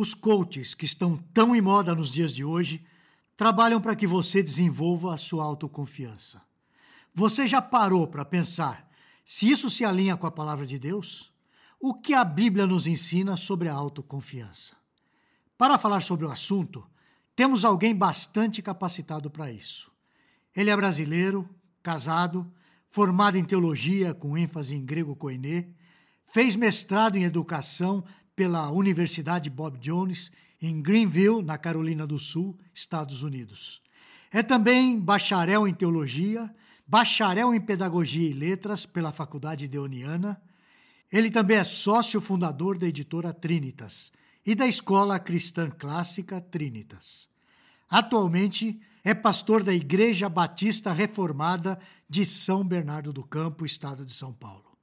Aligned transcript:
Os 0.00 0.14
coaches 0.14 0.74
que 0.74 0.86
estão 0.86 1.18
tão 1.34 1.54
em 1.54 1.60
moda 1.60 1.94
nos 1.94 2.10
dias 2.10 2.32
de 2.32 2.42
hoje 2.42 2.82
trabalham 3.36 3.82
para 3.82 3.94
que 3.94 4.06
você 4.06 4.42
desenvolva 4.42 5.12
a 5.12 5.18
sua 5.18 5.44
autoconfiança. 5.44 6.40
Você 7.12 7.46
já 7.46 7.60
parou 7.60 8.06
para 8.06 8.24
pensar 8.24 8.90
se 9.26 9.50
isso 9.50 9.68
se 9.68 9.84
alinha 9.84 10.16
com 10.16 10.26
a 10.26 10.30
palavra 10.30 10.64
de 10.64 10.78
Deus? 10.78 11.30
O 11.78 11.92
que 11.92 12.14
a 12.14 12.24
Bíblia 12.24 12.66
nos 12.66 12.86
ensina 12.86 13.36
sobre 13.36 13.68
a 13.68 13.74
autoconfiança? 13.74 14.74
Para 15.58 15.76
falar 15.76 16.00
sobre 16.00 16.24
o 16.24 16.30
assunto, 16.30 16.82
temos 17.36 17.62
alguém 17.62 17.94
bastante 17.94 18.62
capacitado 18.62 19.30
para 19.30 19.52
isso. 19.52 19.92
Ele 20.56 20.70
é 20.70 20.76
brasileiro, 20.76 21.46
casado, 21.82 22.50
formado 22.88 23.36
em 23.36 23.44
teologia 23.44 24.14
com 24.14 24.38
ênfase 24.38 24.74
em 24.74 24.82
grego 24.82 25.14
koiné, 25.14 25.68
fez 26.24 26.56
mestrado 26.56 27.16
em 27.16 27.24
educação 27.24 28.02
pela 28.34 28.70
Universidade 28.70 29.50
Bob 29.50 29.78
Jones 29.78 30.30
em 30.60 30.82
Greenville, 30.82 31.42
na 31.42 31.56
Carolina 31.56 32.06
do 32.06 32.18
Sul, 32.18 32.58
Estados 32.74 33.22
Unidos. 33.22 33.80
É 34.30 34.42
também 34.42 34.98
bacharel 34.98 35.66
em 35.66 35.74
teologia, 35.74 36.54
bacharel 36.86 37.54
em 37.54 37.60
pedagogia 37.60 38.28
e 38.28 38.32
letras 38.32 38.84
pela 38.84 39.12
Faculdade 39.12 39.66
Deoniana. 39.66 40.40
Ele 41.10 41.30
também 41.30 41.56
é 41.56 41.64
sócio 41.64 42.20
fundador 42.20 42.78
da 42.78 42.86
editora 42.86 43.32
Trinitas 43.32 44.12
e 44.44 44.54
da 44.54 44.66
Escola 44.66 45.18
Cristã 45.18 45.70
Clássica 45.70 46.40
Trinitas. 46.40 47.28
Atualmente 47.88 48.80
é 49.02 49.14
pastor 49.14 49.64
da 49.64 49.74
Igreja 49.74 50.28
Batista 50.28 50.92
Reformada 50.92 51.80
de 52.08 52.24
São 52.24 52.64
Bernardo 52.64 53.12
do 53.12 53.24
Campo, 53.24 53.64
estado 53.64 54.04
de 54.04 54.12
São 54.12 54.32
Paulo. 54.32 54.76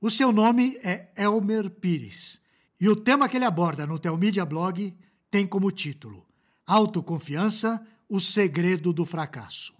O 0.00 0.10
seu 0.10 0.30
nome 0.30 0.78
é 0.82 1.08
Elmer 1.16 1.70
Pires 1.70 2.40
e 2.80 2.88
o 2.88 2.96
tema 2.96 3.28
que 3.28 3.36
ele 3.36 3.44
aborda 3.44 3.86
no 3.86 3.98
Telmídia 3.98 4.44
Blog 4.44 4.96
tem 5.30 5.46
como 5.46 5.70
título 5.70 6.26
Autoconfiança, 6.66 7.84
o 8.08 8.18
segredo 8.18 8.92
do 8.92 9.04
fracasso. 9.04 9.74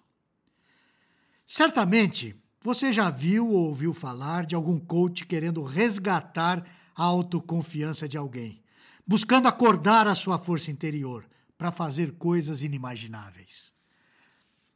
Certamente 1.46 2.36
você 2.60 2.92
já 2.92 3.08
viu 3.08 3.48
ou 3.48 3.68
ouviu 3.68 3.94
falar 3.94 4.44
de 4.44 4.54
algum 4.54 4.78
coach 4.78 5.24
querendo 5.24 5.62
resgatar 5.62 6.64
a 6.94 7.02
autoconfiança 7.02 8.06
de 8.06 8.18
alguém, 8.18 8.62
buscando 9.06 9.48
acordar 9.48 10.06
a 10.06 10.14
sua 10.14 10.38
força 10.38 10.70
interior 10.70 11.26
para 11.56 11.72
fazer 11.72 12.12
coisas 12.12 12.62
inimagináveis. 12.62 13.72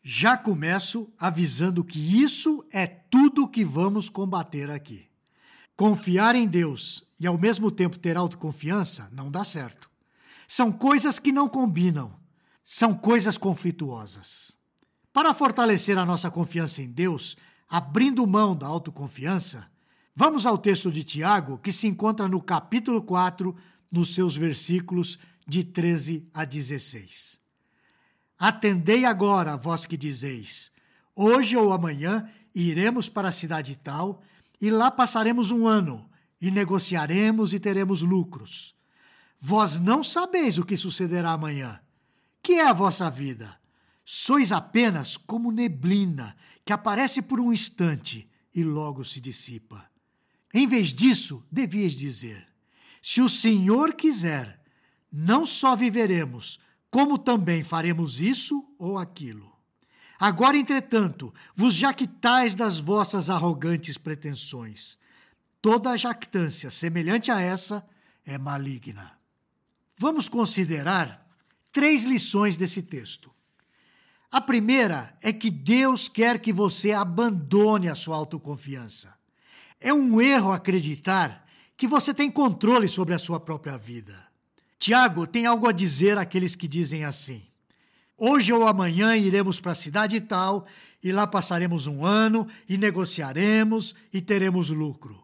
Já 0.03 0.37
começo 0.37 1.13
avisando 1.19 1.85
que 1.85 2.23
isso 2.23 2.65
é 2.71 2.87
tudo 2.87 3.49
que 3.49 3.65
vamos 3.65 4.09
combater 4.09 4.71
aqui. 4.71 5.07
Confiar 5.77 6.35
em 6.35 6.47
Deus 6.47 7.05
e 7.25 7.27
ao 7.27 7.39
mesmo 7.39 7.71
tempo 7.71 7.99
ter 7.99 8.19
autoconfiança 8.19 9.09
não 9.11 9.31
dá 9.31 9.43
certo. 9.43 9.91
São 10.47 10.71
coisas 10.71 11.19
que 11.19 11.33
não 11.33 11.49
combinam, 11.49 12.15
são 12.63 12.93
coisas 12.93 13.39
conflituosas. 13.39 14.53
Para 15.11 15.33
fortalecer 15.33 15.97
a 15.97 16.05
nossa 16.05 16.31
confiança 16.31 16.83
em 16.83 16.91
Deus, 16.91 17.35
abrindo 17.67 18.27
mão 18.27 18.55
da 18.55 18.67
autoconfiança, 18.67 19.67
vamos 20.15 20.45
ao 20.45 20.59
texto 20.59 20.93
de 20.93 21.03
Tiago, 21.03 21.57
que 21.57 21.73
se 21.73 21.87
encontra 21.87 22.29
no 22.29 22.43
capítulo 22.43 23.01
4, 23.01 23.57
nos 23.91 24.13
seus 24.15 24.37
versículos 24.37 25.19
de 25.49 25.65
13 25.65 26.29
a 26.35 26.45
16. 26.45 27.41
Atendei 28.39 29.07
agora, 29.07 29.57
vós 29.57 29.87
que 29.87 29.97
dizeis: 29.97 30.71
Hoje 31.17 31.57
ou 31.57 31.73
amanhã 31.73 32.29
iremos 32.55 33.09
para 33.09 33.29
a 33.29 33.33
cidade 33.33 33.81
tal, 33.83 34.21
e 34.61 34.71
lá 34.71 34.91
passaremos 34.91 35.51
um 35.51 35.67
ano, 35.67 36.07
e 36.45 36.51
negociaremos 36.51 37.55
e 37.55 37.59
teremos 37.59 38.03
lucros. 38.03 38.75
Vós 39.41 39.81
não 39.81 40.03
sabeis 40.05 40.59
o 40.59 40.65
que 40.65 40.77
sucederá 40.77 41.31
amanhã. 41.31 41.81
Que 42.43 42.55
é 42.61 42.69
a 42.69 42.73
vossa 42.75 43.11
vida? 43.11 43.59
Sois 44.05 44.53
apenas 44.53 45.17
como 45.17 45.51
neblina 45.51 46.37
que 46.63 46.71
aparece 46.71 47.23
por 47.23 47.41
um 47.41 47.51
instante 47.51 48.29
e 48.55 48.63
logo 48.63 49.03
se 49.07 49.23
dissipa. 49.23 49.89
Em 50.53 50.67
vez 50.67 50.93
disso, 50.93 51.43
devias 51.51 51.95
dizer: 51.95 52.47
Se 53.03 53.23
o 53.23 53.29
Senhor 53.29 53.95
quiser, 53.95 54.61
não 55.11 55.47
só 55.47 55.75
viveremos, 55.75 56.61
como 56.91 57.17
também 57.17 57.65
faremos 57.65 58.21
isso 58.21 58.71
ou 58.79 58.99
aquilo. 58.99 59.51
Agora, 60.21 60.59
entretanto, 60.59 61.33
vos 61.57 61.73
jactais 61.73 62.55
das 62.55 62.79
vossas 62.79 63.31
arrogantes 63.31 63.97
pretensões. 63.97 64.99
Toda 65.65 65.97
jactância 65.97 66.71
semelhante 66.71 67.31
a 67.31 67.41
essa 67.41 67.83
é 68.27 68.37
maligna. 68.37 69.19
Vamos 69.97 70.29
considerar 70.29 71.27
três 71.73 72.05
lições 72.05 72.59
desse 72.59 72.83
texto. 72.83 73.31
A 74.31 74.43
primeira 74.43 75.17
é 75.23 75.33
que 75.33 75.51
Deus 75.51 76.07
quer 76.07 76.39
que 76.39 76.53
você 76.53 76.93
abandone 76.93 77.89
a 77.89 77.95
sua 77.95 78.15
autoconfiança. 78.15 79.15
É 79.81 79.91
um 79.91 80.21
erro 80.21 80.53
acreditar 80.53 81.47
que 81.79 81.89
você 81.89 82.13
tem 82.13 82.31
controle 82.31 82.87
sobre 82.87 83.15
a 83.15 83.19
sua 83.19 83.41
própria 83.41 83.79
vida. 83.79 84.15
Tiago 84.79 85.27
tem 85.27 85.47
algo 85.47 85.67
a 85.67 85.73
dizer 85.73 86.19
àqueles 86.19 86.55
que 86.55 86.69
dizem 86.69 87.07
assim: 87.07 87.43
Hoje 88.19 88.53
ou 88.53 88.69
amanhã 88.69 89.17
iremos 89.17 89.61
para 89.61 89.73
a 89.73 89.75
cidade 89.75 90.21
tal, 90.21 90.67
e 91.03 91.11
lá 91.11 91.27
passaremos 91.27 91.87
um 91.87 92.05
ano, 92.05 92.47
e 92.69 92.77
negociaremos, 92.77 93.95
e 94.13 94.21
teremos 94.21 94.69
lucro. 94.69 95.24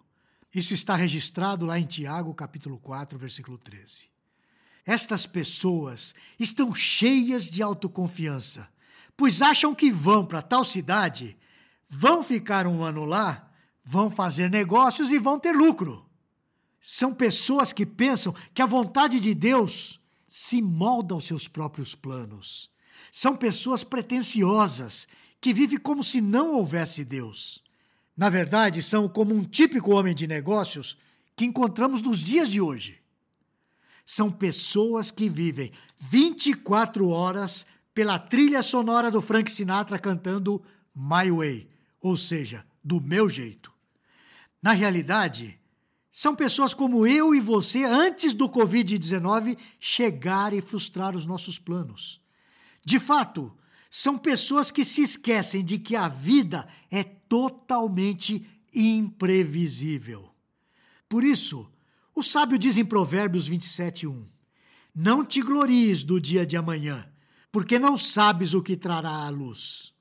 Isso 0.54 0.74
está 0.74 0.96
registrado 0.96 1.64
lá 1.64 1.78
em 1.78 1.86
Tiago, 1.86 2.34
capítulo 2.34 2.78
4, 2.78 3.18
versículo 3.18 3.56
13. 3.56 4.08
Estas 4.84 5.26
pessoas 5.26 6.14
estão 6.38 6.74
cheias 6.74 7.48
de 7.48 7.62
autoconfiança, 7.62 8.68
pois 9.16 9.40
acham 9.42 9.74
que 9.74 9.92
vão 9.92 10.24
para 10.24 10.42
tal 10.42 10.64
cidade, 10.64 11.36
vão 11.88 12.22
ficar 12.22 12.66
um 12.66 12.82
ano 12.82 13.04
lá, 13.04 13.48
vão 13.84 14.10
fazer 14.10 14.50
negócios 14.50 15.12
e 15.12 15.18
vão 15.18 15.38
ter 15.38 15.52
lucro. 15.52 16.04
São 16.80 17.14
pessoas 17.14 17.72
que 17.72 17.84
pensam 17.84 18.34
que 18.52 18.62
a 18.62 18.66
vontade 18.66 19.20
de 19.20 19.34
Deus 19.34 20.00
se 20.26 20.62
molda 20.62 21.14
aos 21.14 21.24
seus 21.24 21.46
próprios 21.46 21.94
planos. 21.94 22.70
São 23.12 23.36
pessoas 23.36 23.84
pretensiosas 23.84 25.06
que 25.40 25.52
vivem 25.52 25.78
como 25.78 26.02
se 26.02 26.20
não 26.20 26.52
houvesse 26.52 27.04
Deus. 27.04 27.62
Na 28.16 28.28
verdade, 28.28 28.82
são 28.82 29.08
como 29.08 29.34
um 29.34 29.44
típico 29.44 29.92
homem 29.92 30.14
de 30.14 30.26
negócios 30.26 30.98
que 31.34 31.44
encontramos 31.44 32.02
nos 32.02 32.18
dias 32.18 32.50
de 32.50 32.60
hoje. 32.60 33.00
São 34.04 34.30
pessoas 34.30 35.10
que 35.10 35.28
vivem 35.28 35.72
24 35.98 37.08
horas 37.08 37.66
pela 37.94 38.18
trilha 38.18 38.62
sonora 38.62 39.10
do 39.10 39.22
Frank 39.22 39.50
Sinatra 39.50 39.98
cantando 39.98 40.62
My 40.94 41.30
Way, 41.30 41.68
ou 42.00 42.16
seja, 42.16 42.64
do 42.82 43.00
meu 43.00 43.28
jeito. 43.28 43.72
Na 44.62 44.72
realidade, 44.72 45.58
são 46.12 46.34
pessoas 46.34 46.74
como 46.74 47.06
eu 47.06 47.34
e 47.34 47.40
você 47.40 47.84
antes 47.84 48.34
do 48.34 48.48
Covid-19 48.48 49.56
chegar 49.78 50.52
e 50.52 50.60
frustrar 50.60 51.16
os 51.16 51.24
nossos 51.24 51.58
planos. 51.58 52.20
De 52.84 52.98
fato, 52.98 53.56
são 53.90 54.18
pessoas 54.18 54.70
que 54.70 54.84
se 54.84 55.02
esquecem 55.02 55.64
de 55.64 55.78
que 55.78 55.96
a 55.96 56.08
vida 56.08 56.68
é 56.90 57.04
totalmente 57.30 58.44
imprevisível. 58.74 60.34
Por 61.08 61.22
isso, 61.22 61.70
o 62.12 62.24
sábio 62.24 62.58
diz 62.58 62.76
em 62.76 62.84
Provérbios 62.84 63.48
27:1: 63.48 64.26
Não 64.92 65.24
te 65.24 65.40
glories 65.40 66.02
do 66.02 66.20
dia 66.20 66.44
de 66.44 66.56
amanhã, 66.56 67.08
porque 67.52 67.78
não 67.78 67.96
sabes 67.96 68.52
o 68.52 68.60
que 68.60 68.76
trará 68.76 69.24
à 69.24 69.28
luz. 69.28 69.94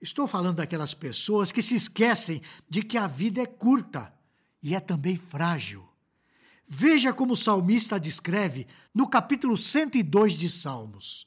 Estou 0.00 0.28
falando 0.28 0.58
daquelas 0.58 0.94
pessoas 0.94 1.50
que 1.50 1.60
se 1.60 1.74
esquecem 1.74 2.40
de 2.68 2.82
que 2.82 2.96
a 2.96 3.08
vida 3.08 3.42
é 3.42 3.46
curta 3.46 4.14
e 4.62 4.72
é 4.74 4.78
também 4.78 5.16
frágil. 5.16 5.84
Veja 6.68 7.12
como 7.12 7.32
o 7.32 7.36
salmista 7.36 7.98
descreve 7.98 8.68
no 8.94 9.08
capítulo 9.08 9.56
102 9.56 10.34
de 10.34 10.48
Salmos. 10.48 11.26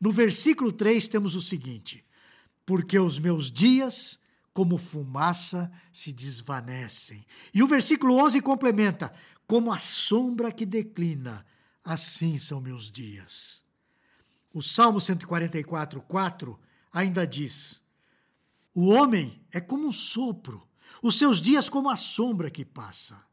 No 0.00 0.12
versículo 0.12 0.70
3 0.70 1.08
temos 1.08 1.34
o 1.34 1.40
seguinte: 1.40 2.04
Porque 2.64 2.98
os 2.98 3.18
meus 3.18 3.50
dias, 3.50 4.20
como 4.60 4.76
fumaça, 4.76 5.72
se 5.90 6.12
desvanecem. 6.12 7.24
E 7.54 7.62
o 7.62 7.66
versículo 7.66 8.16
11 8.22 8.42
complementa: 8.42 9.10
Como 9.46 9.72
a 9.72 9.78
sombra 9.78 10.52
que 10.52 10.66
declina, 10.66 11.46
assim 11.82 12.36
são 12.36 12.60
meus 12.60 12.90
dias. 12.90 13.64
O 14.52 14.60
Salmo 14.60 15.00
144, 15.00 16.02
4 16.02 16.60
ainda 16.92 17.26
diz: 17.26 17.82
O 18.74 18.88
homem 18.88 19.40
é 19.50 19.62
como 19.62 19.88
um 19.88 19.92
sopro 19.92 20.68
os 21.02 21.16
seus 21.16 21.40
dias 21.40 21.70
como 21.70 21.88
a 21.88 21.96
sombra 21.96 22.50
que 22.50 22.62
passa. 22.62 23.24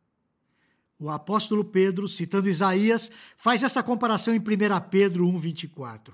O 0.98 1.10
apóstolo 1.10 1.66
Pedro, 1.66 2.08
citando 2.08 2.48
Isaías, 2.48 3.12
faz 3.36 3.64
essa 3.64 3.84
comparação 3.84 4.34
em 4.34 4.40
1 4.40 4.44
Pedro 4.90 5.28
1,24. 5.28 6.14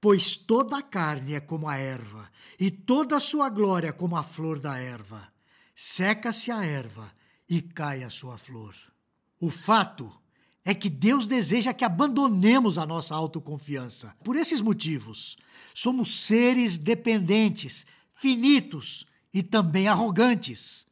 Pois 0.00 0.36
toda 0.36 0.78
a 0.78 0.82
carne 0.82 1.34
é 1.34 1.40
como 1.40 1.68
a 1.68 1.76
erva, 1.76 2.30
e 2.58 2.70
toda 2.70 3.16
a 3.16 3.20
sua 3.20 3.48
glória 3.48 3.92
como 3.92 4.16
a 4.16 4.22
flor 4.22 4.60
da 4.60 4.78
erva. 4.78 5.32
Seca-se 5.74 6.50
a 6.50 6.64
erva 6.64 7.12
e 7.48 7.62
cai 7.62 8.02
a 8.02 8.10
sua 8.10 8.38
flor. 8.38 8.74
O 9.40 9.50
fato 9.50 10.12
é 10.64 10.74
que 10.74 10.90
Deus 10.90 11.26
deseja 11.26 11.72
que 11.72 11.84
abandonemos 11.84 12.76
a 12.76 12.84
nossa 12.84 13.14
autoconfiança. 13.14 14.14
Por 14.22 14.36
esses 14.36 14.60
motivos, 14.60 15.36
somos 15.72 16.12
seres 16.14 16.76
dependentes, 16.76 17.86
finitos 18.12 19.06
e 19.32 19.42
também 19.42 19.88
arrogantes. 19.88 20.86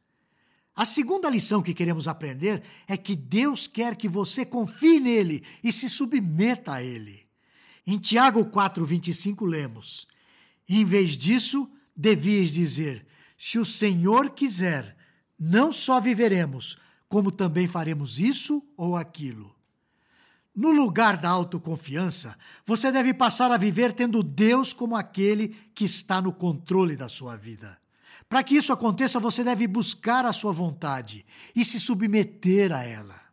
A 0.75 0.85
segunda 0.85 1.29
lição 1.29 1.61
que 1.61 1.73
queremos 1.73 2.07
aprender 2.07 2.63
é 2.87 2.95
que 2.95 3.15
Deus 3.15 3.67
quer 3.67 3.95
que 3.95 4.07
você 4.07 4.45
confie 4.45 4.99
nele 4.99 5.43
e 5.63 5.71
se 5.71 5.89
submeta 5.89 6.73
a 6.73 6.83
ele. 6.83 7.26
Em 7.89 7.97
Tiago 7.97 8.43
4:25 8.43 9.45
lemos: 9.45 10.09
"Em 10.67 10.83
vez 10.83 11.17
disso, 11.17 11.71
devias 11.95 12.51
dizer: 12.51 13.07
se 13.37 13.57
o 13.57 13.63
Senhor 13.63 14.31
quiser, 14.31 14.97
não 15.39 15.71
só 15.71 16.01
viveremos, 16.01 16.77
como 17.07 17.31
também 17.31 17.65
faremos 17.65 18.19
isso 18.19 18.61
ou 18.75 18.97
aquilo." 18.97 19.55
No 20.53 20.69
lugar 20.71 21.15
da 21.15 21.29
autoconfiança, 21.29 22.37
você 22.65 22.91
deve 22.91 23.13
passar 23.13 23.51
a 23.51 23.57
viver 23.57 23.93
tendo 23.93 24.21
Deus 24.21 24.73
como 24.73 24.95
aquele 24.95 25.55
que 25.73 25.85
está 25.85 26.21
no 26.21 26.33
controle 26.33 26.97
da 26.97 27.07
sua 27.07 27.37
vida. 27.37 27.79
Para 28.27 28.43
que 28.43 28.55
isso 28.55 28.73
aconteça, 28.73 29.17
você 29.17 29.43
deve 29.43 29.65
buscar 29.65 30.25
a 30.25 30.33
sua 30.33 30.51
vontade 30.51 31.25
e 31.55 31.63
se 31.63 31.79
submeter 31.79 32.73
a 32.73 32.83
ela. 32.83 33.26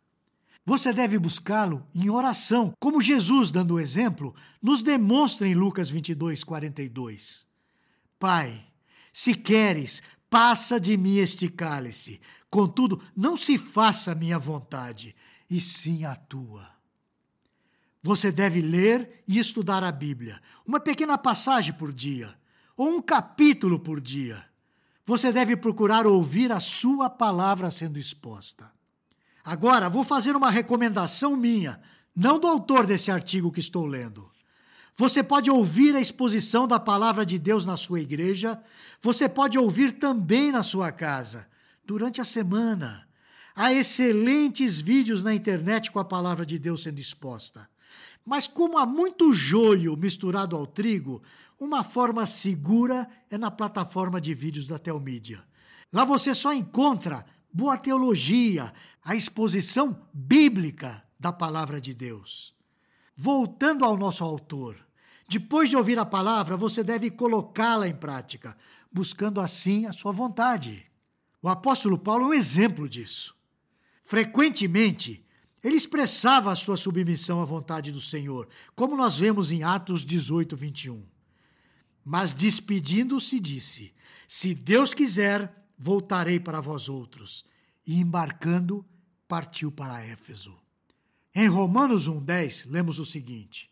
Você 0.65 0.91
deve 0.91 1.19
buscá-lo 1.19 1.85
em 1.93 2.09
oração, 2.09 2.73
como 2.79 2.99
Jesus, 2.99 3.51
dando 3.51 3.75
o 3.75 3.79
exemplo, 3.79 4.33
nos 4.59 4.81
demonstra 4.81 5.47
em 5.47 5.53
Lucas 5.53 5.91
22, 5.91 6.43
42. 6.43 7.45
Pai, 8.17 8.65
se 9.13 9.35
queres, 9.35 10.01
passa 10.27 10.79
de 10.79 10.97
mim 10.97 11.17
este 11.17 11.47
cálice. 11.49 12.19
Contudo, 12.49 12.99
não 13.15 13.37
se 13.37 13.59
faça 13.59 14.13
a 14.13 14.15
minha 14.15 14.39
vontade, 14.39 15.15
e 15.47 15.61
sim 15.61 16.03
a 16.03 16.15
tua. 16.15 16.67
Você 18.01 18.31
deve 18.31 18.59
ler 18.59 19.23
e 19.27 19.37
estudar 19.37 19.83
a 19.83 19.91
Bíblia, 19.91 20.41
uma 20.65 20.79
pequena 20.79 21.15
passagem 21.17 21.73
por 21.73 21.93
dia, 21.93 22.35
ou 22.75 22.89
um 22.89 23.01
capítulo 23.01 23.79
por 23.79 24.01
dia. 24.01 24.43
Você 25.05 25.31
deve 25.31 25.55
procurar 25.55 26.07
ouvir 26.07 26.51
a 26.51 26.59
sua 26.59 27.07
palavra 27.07 27.69
sendo 27.69 27.99
exposta. 27.99 28.74
Agora, 29.45 29.87
vou 29.87 30.03
fazer 30.03 30.35
uma 30.35 30.49
recomendação 30.49 31.37
minha, 31.37 31.79
não 32.15 32.39
do 32.39 32.47
autor 32.47 32.87
desse 32.87 33.11
artigo 33.11 33.51
que 33.51 33.59
estou 33.59 33.85
lendo. 33.85 34.27
Você 34.95 35.21
pode 35.21 35.51
ouvir 35.51 35.95
a 35.95 36.01
exposição 36.01 36.67
da 36.67 36.79
palavra 36.79 37.23
de 37.23 37.37
Deus 37.37 37.63
na 37.63 37.77
sua 37.77 38.01
igreja, 38.01 38.59
você 38.99 39.29
pode 39.29 39.55
ouvir 39.55 39.91
também 39.91 40.51
na 40.51 40.63
sua 40.63 40.91
casa, 40.91 41.47
durante 41.85 42.19
a 42.19 42.25
semana. 42.25 43.07
Há 43.55 43.71
excelentes 43.71 44.79
vídeos 44.79 45.23
na 45.23 45.35
internet 45.35 45.91
com 45.91 45.99
a 45.99 46.05
palavra 46.05 46.43
de 46.43 46.57
Deus 46.57 46.81
sendo 46.81 46.99
exposta. 46.99 47.69
Mas 48.25 48.47
como 48.47 48.79
há 48.79 48.85
muito 48.85 49.31
joio 49.31 49.95
misturado 49.95 50.55
ao 50.55 50.65
trigo, 50.65 51.21
uma 51.59 51.83
forma 51.83 52.25
segura 52.25 53.07
é 53.29 53.37
na 53.37 53.51
plataforma 53.51 54.19
de 54.19 54.33
vídeos 54.33 54.67
da 54.67 54.79
Telmídia. 54.79 55.43
Lá 55.93 56.03
você 56.03 56.33
só 56.33 56.51
encontra 56.51 57.23
boa 57.55 57.77
teologia, 57.77 58.73
a 59.01 59.15
exposição 59.15 59.97
bíblica 60.13 61.01
da 61.17 61.31
palavra 61.31 61.79
de 61.79 61.93
Deus. 61.93 62.53
Voltando 63.15 63.85
ao 63.85 63.95
nosso 63.95 64.25
autor, 64.25 64.75
depois 65.29 65.69
de 65.69 65.77
ouvir 65.77 65.97
a 65.97 66.05
palavra, 66.05 66.57
você 66.57 66.83
deve 66.83 67.09
colocá-la 67.09 67.87
em 67.87 67.95
prática, 67.95 68.57
buscando 68.91 69.39
assim 69.39 69.85
a 69.85 69.93
sua 69.93 70.11
vontade. 70.11 70.85
O 71.41 71.47
apóstolo 71.47 71.97
Paulo 71.97 72.25
é 72.25 72.27
um 72.27 72.33
exemplo 72.33 72.89
disso. 72.89 73.33
Frequentemente, 74.03 75.25
ele 75.63 75.77
expressava 75.77 76.51
a 76.51 76.55
sua 76.55 76.75
submissão 76.75 77.41
à 77.41 77.45
vontade 77.45 77.89
do 77.89 78.01
Senhor, 78.01 78.49
como 78.75 78.97
nós 78.97 79.17
vemos 79.17 79.53
em 79.53 79.63
Atos 79.63 80.05
18, 80.05 80.57
21. 80.57 81.01
Mas 82.03 82.33
despedindo-se, 82.33 83.39
disse: 83.39 83.93
Se 84.27 84.53
Deus 84.53 84.93
quiser, 84.93 85.64
voltarei 85.77 86.39
para 86.39 86.61
vós 86.61 86.89
outros. 86.89 87.45
E 87.85 87.99
embarcando, 87.99 88.85
partiu 89.27 89.71
para 89.71 90.03
Éfeso. 90.03 90.55
Em 91.33 91.47
Romanos 91.47 92.09
1,10, 92.09 92.69
lemos 92.69 92.97
o 92.99 93.05
seguinte: 93.05 93.69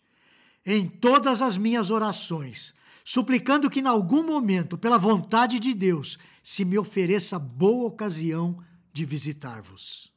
Em 0.65 0.87
todas 0.87 1.41
as 1.41 1.57
minhas 1.57 1.91
orações, 1.91 2.73
suplicando 3.03 3.69
que, 3.69 3.79
em 3.79 3.87
algum 3.87 4.23
momento, 4.23 4.77
pela 4.77 4.97
vontade 4.97 5.59
de 5.59 5.73
Deus, 5.73 6.17
se 6.43 6.65
me 6.65 6.77
ofereça 6.77 7.39
boa 7.39 7.87
ocasião 7.87 8.57
de 8.91 9.05
visitar-vos. 9.05 10.11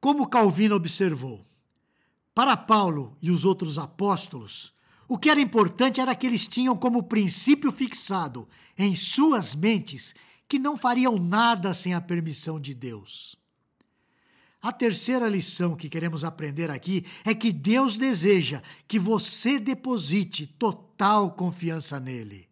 Como 0.00 0.28
Calvino 0.28 0.74
observou, 0.74 1.46
para 2.34 2.56
Paulo 2.56 3.16
e 3.22 3.30
os 3.30 3.44
outros 3.44 3.78
apóstolos, 3.78 4.74
o 5.08 5.16
que 5.16 5.30
era 5.30 5.40
importante 5.40 6.00
era 6.00 6.14
que 6.14 6.26
eles 6.26 6.46
tinham 6.46 6.76
como 6.76 7.04
princípio 7.04 7.70
fixado 7.70 8.48
em 8.76 8.94
suas 8.94 9.54
mentes 9.54 10.14
que 10.48 10.58
não 10.58 10.76
fariam 10.76 11.18
nada 11.18 11.74
sem 11.74 11.94
a 11.94 12.00
permissão 12.00 12.60
de 12.60 12.74
Deus. 12.74 13.36
A 14.62 14.72
terceira 14.72 15.28
lição 15.28 15.76
que 15.76 15.88
queremos 15.88 16.24
aprender 16.24 16.70
aqui 16.70 17.04
é 17.24 17.34
que 17.34 17.52
Deus 17.52 17.96
deseja 17.96 18.62
que 18.88 18.98
você 18.98 19.60
deposite 19.60 20.46
total 20.46 21.30
confiança 21.30 22.00
nele. 22.00 22.48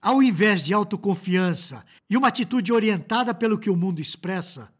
Ao 0.00 0.22
invés 0.22 0.62
de 0.62 0.72
autoconfiança 0.72 1.84
e 2.08 2.16
uma 2.16 2.28
atitude 2.28 2.72
orientada 2.72 3.34
pelo 3.34 3.58
que 3.58 3.70
o 3.70 3.76
mundo 3.76 4.00
expressa, 4.00 4.72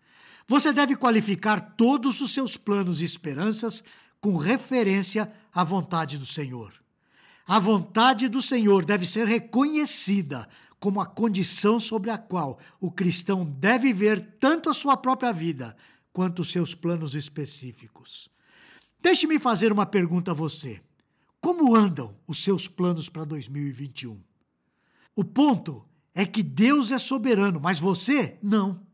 você 0.47 0.73
deve 0.73 0.95
qualificar 0.95 1.61
todos 1.61 2.21
os 2.21 2.33
seus 2.33 2.57
planos 2.57 3.01
e 3.01 3.05
esperanças 3.05 3.83
com 4.21 4.37
referência 4.37 5.33
à 5.53 5.65
vontade 5.65 6.17
do 6.17 6.27
Senhor. 6.27 6.73
A 7.47 7.59
vontade 7.59 8.29
do 8.29 8.41
Senhor 8.41 8.85
deve 8.85 9.07
ser 9.07 9.27
reconhecida 9.27 10.49
como 10.81 11.01
a 11.01 11.07
condição 11.07 11.81
sobre 11.81 12.11
a 12.11 12.19
qual 12.19 12.59
o 12.81 12.91
cristão 12.91 13.45
deve 13.45 13.93
ver 13.93 14.21
tanto 14.39 14.71
a 14.71 14.75
sua 14.75 14.97
própria 14.97 15.33
vida 15.33 15.77
quanto 16.13 16.41
os 16.41 16.51
seus 16.51 16.75
planos 16.75 17.15
específicos. 17.15 18.29
Deixe-me 19.01 19.39
fazer 19.39 19.73
uma 19.73 19.87
pergunta 19.87 20.33
a 20.33 20.35
você. 20.35 20.81
Como 21.41 21.75
andam 21.75 22.17
os 22.27 22.43
seus 22.43 22.67
planos 22.67 23.09
para 23.09 23.25
2021? 23.25 24.21
O 25.15 25.25
ponto 25.25 25.85
é 26.15 26.27
que 26.27 26.43
Deus 26.43 26.91
é 26.91 26.99
soberano, 26.99 27.61
mas 27.61 27.79
você 27.79 28.39
não. 28.43 28.87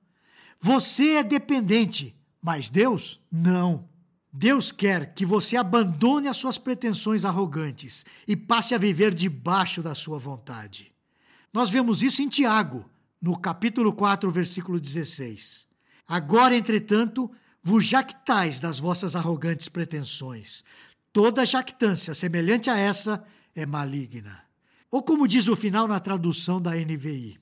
Você 0.61 1.17
é 1.17 1.23
dependente, 1.23 2.15
mas 2.41 2.69
Deus 2.69 3.21
não. 3.31 3.89
Deus 4.33 4.73
quer 4.73 5.15
que 5.15 5.25
você 5.25 5.57
abandone 5.57 6.29
as 6.29 6.37
suas 6.37 6.59
pretensões 6.59 7.25
arrogantes 7.25 8.05
e 8.27 8.37
passe 8.37 8.75
a 8.75 8.79
viver 8.79 9.15
debaixo 9.15 9.83
da 9.83 9.95
sua 9.95 10.19
vontade. 10.19 10.94
Nós 11.55 11.71
vemos 11.71 12.03
isso 12.03 12.21
em 12.21 12.29
Tiago, 12.29 12.91
no 13.23 13.39
capítulo 13.39 13.93
4, 13.93 14.29
versículo 14.29 14.81
16. 14.81 15.69
Agora, 16.05 16.57
entretanto, 16.57 17.31
vos 17.63 17.85
jactais 17.85 18.59
das 18.59 18.81
vossas 18.81 19.15
arrogantes 19.15 19.69
pretensões. 19.69 20.65
Toda 21.13 21.47
jactância 21.47 22.13
semelhante 22.13 22.69
a 22.69 22.77
essa 22.77 23.25
é 23.55 23.65
maligna. 23.65 24.45
Ou 24.91 25.01
como 25.01 25.29
diz 25.29 25.47
o 25.47 25.55
final 25.55 25.87
na 25.87 26.01
tradução 26.01 26.61
da 26.61 26.73
NVI: 26.73 27.39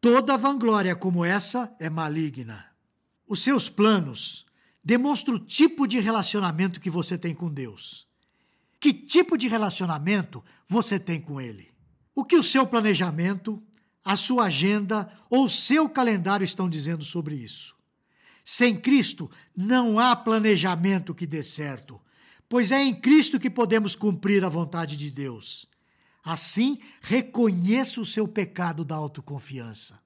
Toda 0.00 0.38
vanglória 0.38 0.96
como 0.96 1.22
essa 1.22 1.70
é 1.78 1.90
maligna. 1.90 2.64
Os 3.28 3.40
seus 3.40 3.68
planos 3.68 4.46
demonstram 4.82 5.34
o 5.34 5.38
tipo 5.38 5.86
de 5.86 6.00
relacionamento 6.00 6.80
que 6.80 6.88
você 6.88 7.18
tem 7.18 7.34
com 7.34 7.52
Deus. 7.52 8.08
Que 8.80 8.90
tipo 8.90 9.36
de 9.36 9.48
relacionamento 9.48 10.42
você 10.66 10.98
tem 10.98 11.20
com 11.20 11.38
Ele? 11.38 11.73
O 12.14 12.24
que 12.24 12.36
o 12.36 12.42
seu 12.42 12.66
planejamento, 12.66 13.60
a 14.04 14.14
sua 14.16 14.44
agenda 14.44 15.10
ou 15.28 15.44
o 15.44 15.50
seu 15.50 15.88
calendário 15.88 16.44
estão 16.44 16.68
dizendo 16.68 17.02
sobre 17.02 17.34
isso? 17.34 17.74
Sem 18.44 18.76
Cristo 18.76 19.30
não 19.56 19.98
há 19.98 20.14
planejamento 20.14 21.14
que 21.14 21.26
dê 21.26 21.42
certo, 21.42 22.00
pois 22.48 22.70
é 22.70 22.82
em 22.82 22.94
Cristo 22.94 23.40
que 23.40 23.50
podemos 23.50 23.96
cumprir 23.96 24.44
a 24.44 24.48
vontade 24.48 24.96
de 24.96 25.10
Deus. 25.10 25.66
Assim, 26.22 26.78
reconheça 27.00 28.00
o 28.00 28.04
seu 28.04 28.28
pecado 28.28 28.84
da 28.84 28.94
autoconfiança. 28.94 30.00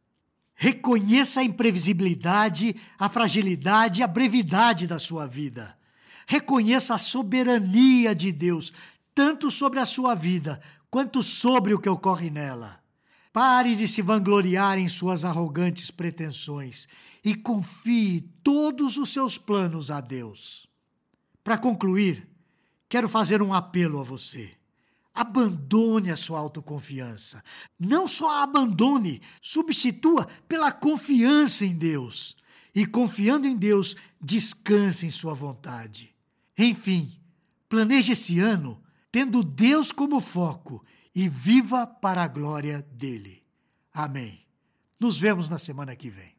Reconheça 0.55 1.41
a 1.41 1.45
imprevisibilidade, 1.45 2.75
a 2.99 3.09
fragilidade 3.09 4.01
e 4.01 4.03
a 4.03 4.09
brevidade 4.09 4.87
da 4.87 4.99
sua 4.99 5.27
vida. 5.27 5.79
Reconheça 6.27 6.95
a 6.95 6.99
soberania 6.99 8.15
de 8.15 8.33
Deus, 8.33 8.73
tanto 9.15 9.51
sobre 9.51 9.79
a 9.79 9.87
sua 9.87 10.15
vida 10.15 10.61
quanto 10.91 11.23
sobre 11.23 11.75
o 11.75 11.79
que 11.79 11.89
ocorre 11.89 12.31
nela. 12.31 12.83
Pare 13.33 13.77
de 13.77 13.87
se 13.87 14.03
vangloriar 14.03 14.79
em 14.79 14.89
suas 14.89 15.25
arrogantes 15.25 15.91
pretensões 15.91 16.89
e 17.25 17.35
confie 17.35 18.23
todos 18.43 18.97
os 18.97 19.11
seus 19.11 19.37
planos 19.37 19.91
a 19.91 20.01
Deus. 20.01 20.67
Para 21.45 21.59
concluir, 21.59 22.29
quero 22.89 23.09
fazer 23.09 23.43
um 23.43 23.53
apelo 23.53 24.01
a 24.01 24.03
você. 24.03 24.57
Abandone 25.15 26.11
a 26.11 26.17
sua 26.17 26.39
autoconfiança. 26.39 27.43
Não 27.79 28.07
só 28.07 28.31
a 28.31 28.43
abandone, 28.43 29.21
substitua 29.43 30.27
pela 30.47 30.71
confiança 30.71 31.67
em 31.67 31.77
Deus. 31.77 32.37
E 32.75 32.87
confiando 32.87 33.47
em 33.47 33.57
Deus, 33.57 33.97
descanse 34.21 35.07
em 35.07 35.11
sua 35.11 35.35
vontade. 35.35 36.15
Enfim, 36.57 37.13
planeje 37.69 38.13
esse 38.13 38.39
ano 38.39 38.81
tendo 39.11 39.43
Deus 39.43 39.93
como 39.93 40.21
foco 40.21 40.85
e 41.15 41.29
viva 41.29 41.87
para 41.87 42.23
a 42.23 42.29
glória 42.29 42.83
dele. 42.93 43.43
Amém. 43.93 44.47
Nos 45.01 45.19
vemos 45.19 45.49
na 45.49 45.59
semana 45.59 45.97
que 45.97 46.11
vem. 46.11 46.37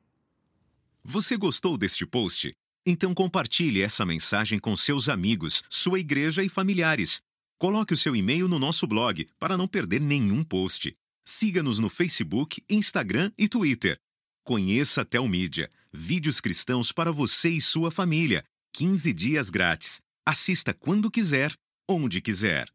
Você 1.03 1.37
gostou 1.37 1.77
deste 1.77 2.05
post? 2.05 2.53
Então 2.85 3.13
compartilhe 3.13 3.81
essa 3.81 4.05
mensagem 4.05 4.59
com 4.59 4.75
seus 4.75 5.09
amigos, 5.09 5.63
sua 5.69 5.99
igreja 5.99 6.43
e 6.43 6.49
familiares. 6.49 7.21
Coloque 7.57 7.93
o 7.93 7.97
seu 7.97 8.15
e-mail 8.15 8.47
no 8.47 8.57
nosso 8.57 8.87
blog 8.87 9.27
para 9.37 9.57
não 9.57 9.67
perder 9.67 9.99
nenhum 9.99 10.43
post. 10.43 10.95
Siga-nos 11.25 11.79
no 11.79 11.89
Facebook, 11.89 12.63
Instagram 12.69 13.31
e 13.37 13.47
Twitter. 13.47 13.99
Conheça 14.43 15.01
a 15.01 15.05
Telmídia, 15.05 15.69
vídeos 15.91 16.39
cristãos 16.39 16.91
para 16.91 17.11
você 17.11 17.49
e 17.49 17.61
sua 17.61 17.91
família. 17.91 18.43
15 18.73 19.13
dias 19.13 19.49
grátis. 19.49 20.01
Assista 20.25 20.73
quando 20.73 21.11
quiser, 21.11 21.53
onde 21.89 22.21
quiser. 22.21 22.67